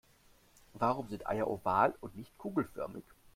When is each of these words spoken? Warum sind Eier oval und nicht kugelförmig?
Warum 0.73 1.09
sind 1.09 1.27
Eier 1.27 1.47
oval 1.47 1.93
und 2.01 2.15
nicht 2.15 2.35
kugelförmig? 2.39 3.03